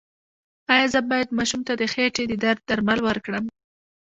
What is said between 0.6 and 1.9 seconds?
ایا زه باید ماشوم ته د